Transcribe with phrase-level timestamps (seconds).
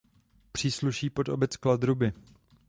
[0.51, 2.13] Přísluší pod obec Kladruby.